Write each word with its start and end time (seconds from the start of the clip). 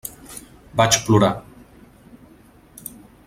Vaig 0.81 0.97
plorar. 1.09 1.31